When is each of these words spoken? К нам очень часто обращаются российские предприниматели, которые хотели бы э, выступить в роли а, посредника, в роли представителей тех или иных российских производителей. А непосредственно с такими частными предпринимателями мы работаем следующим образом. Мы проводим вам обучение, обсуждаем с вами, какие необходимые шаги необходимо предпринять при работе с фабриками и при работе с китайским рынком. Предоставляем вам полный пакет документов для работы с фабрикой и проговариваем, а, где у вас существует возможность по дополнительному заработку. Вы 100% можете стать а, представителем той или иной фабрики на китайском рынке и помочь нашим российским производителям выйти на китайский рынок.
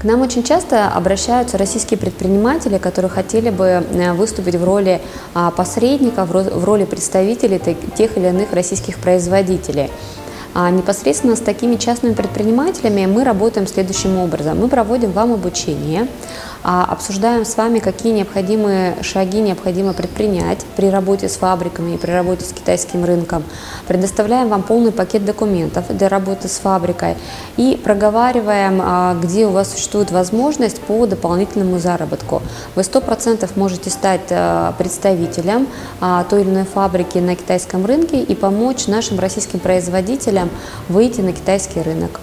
К 0.00 0.04
нам 0.04 0.20
очень 0.20 0.44
часто 0.44 0.86
обращаются 0.86 1.58
российские 1.58 1.98
предприниматели, 1.98 2.78
которые 2.78 3.10
хотели 3.10 3.50
бы 3.50 3.64
э, 3.64 4.12
выступить 4.12 4.54
в 4.54 4.62
роли 4.62 5.00
а, 5.34 5.50
посредника, 5.50 6.24
в 6.24 6.64
роли 6.64 6.84
представителей 6.84 7.60
тех 7.96 8.16
или 8.16 8.28
иных 8.28 8.52
российских 8.52 8.98
производителей. 8.98 9.90
А 10.54 10.70
непосредственно 10.70 11.34
с 11.34 11.40
такими 11.40 11.74
частными 11.74 12.14
предпринимателями 12.14 13.06
мы 13.06 13.24
работаем 13.24 13.66
следующим 13.66 14.18
образом. 14.18 14.60
Мы 14.60 14.68
проводим 14.68 15.10
вам 15.10 15.32
обучение, 15.32 16.06
обсуждаем 16.62 17.44
с 17.44 17.56
вами, 17.56 17.78
какие 17.78 18.12
необходимые 18.12 19.02
шаги 19.02 19.40
необходимо 19.40 19.92
предпринять 19.92 20.64
при 20.76 20.90
работе 20.90 21.28
с 21.28 21.36
фабриками 21.36 21.94
и 21.94 21.98
при 21.98 22.10
работе 22.10 22.44
с 22.44 22.52
китайским 22.52 23.04
рынком. 23.04 23.44
Предоставляем 23.86 24.48
вам 24.48 24.62
полный 24.62 24.92
пакет 24.92 25.24
документов 25.24 25.84
для 25.96 26.08
работы 26.08 26.48
с 26.48 26.58
фабрикой 26.58 27.16
и 27.56 27.80
проговариваем, 27.82 28.80
а, 28.82 29.14
где 29.14 29.46
у 29.46 29.50
вас 29.50 29.72
существует 29.72 30.10
возможность 30.10 30.80
по 30.80 31.06
дополнительному 31.06 31.78
заработку. 31.78 32.42
Вы 32.74 32.82
100% 32.82 33.48
можете 33.56 33.90
стать 33.90 34.28
а, 34.30 34.72
представителем 34.78 35.66
той 36.28 36.42
или 36.42 36.50
иной 36.50 36.64
фабрики 36.64 37.18
на 37.18 37.34
китайском 37.34 37.84
рынке 37.86 38.22
и 38.22 38.34
помочь 38.34 38.86
нашим 38.86 39.18
российским 39.18 39.58
производителям 39.58 40.50
выйти 40.88 41.20
на 41.20 41.32
китайский 41.32 41.82
рынок. 41.82 42.20